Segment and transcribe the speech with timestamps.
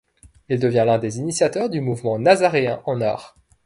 [0.49, 3.35] Il devient l'un des initiateurs du mouvement nazaréen en art.